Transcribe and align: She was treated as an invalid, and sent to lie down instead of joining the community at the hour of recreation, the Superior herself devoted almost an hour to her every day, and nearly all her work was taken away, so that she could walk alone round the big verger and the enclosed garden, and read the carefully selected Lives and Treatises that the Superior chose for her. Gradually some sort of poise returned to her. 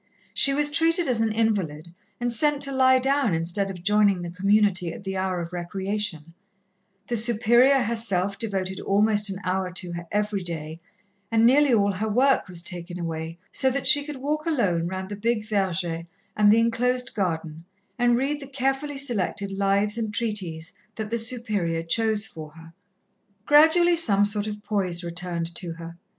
She 0.33 0.51
was 0.55 0.71
treated 0.71 1.07
as 1.07 1.21
an 1.21 1.31
invalid, 1.31 1.89
and 2.19 2.33
sent 2.33 2.63
to 2.63 2.71
lie 2.71 2.97
down 2.97 3.35
instead 3.35 3.69
of 3.69 3.83
joining 3.83 4.23
the 4.23 4.31
community 4.31 4.91
at 4.91 5.03
the 5.03 5.15
hour 5.15 5.39
of 5.39 5.53
recreation, 5.53 6.33
the 7.05 7.15
Superior 7.15 7.83
herself 7.83 8.39
devoted 8.39 8.79
almost 8.79 9.29
an 9.29 9.37
hour 9.43 9.69
to 9.73 9.91
her 9.91 10.07
every 10.11 10.41
day, 10.41 10.79
and 11.29 11.45
nearly 11.45 11.71
all 11.71 11.91
her 11.91 12.09
work 12.09 12.47
was 12.49 12.63
taken 12.63 12.97
away, 12.99 13.37
so 13.51 13.69
that 13.69 13.85
she 13.85 14.03
could 14.03 14.15
walk 14.17 14.47
alone 14.47 14.87
round 14.87 15.09
the 15.09 15.15
big 15.15 15.45
verger 15.47 16.07
and 16.35 16.51
the 16.51 16.57
enclosed 16.59 17.13
garden, 17.13 17.63
and 17.99 18.17
read 18.17 18.39
the 18.39 18.47
carefully 18.47 18.97
selected 18.97 19.51
Lives 19.51 19.99
and 19.99 20.11
Treatises 20.15 20.73
that 20.95 21.11
the 21.11 21.19
Superior 21.19 21.83
chose 21.83 22.25
for 22.25 22.49
her. 22.53 22.73
Gradually 23.45 23.95
some 23.95 24.25
sort 24.25 24.47
of 24.47 24.63
poise 24.63 25.03
returned 25.03 25.53
to 25.53 25.73
her. 25.73 25.95